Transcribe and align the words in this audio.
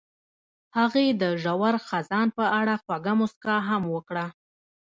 هغې 0.77 1.05
د 1.21 1.23
ژور 1.43 1.75
خزان 1.87 2.27
په 2.37 2.45
اړه 2.59 2.73
خوږه 2.83 3.13
موسکا 3.19 3.55
هم 3.69 3.83
وکړه. 3.95 4.25